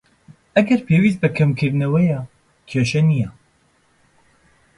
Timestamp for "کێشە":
2.69-3.01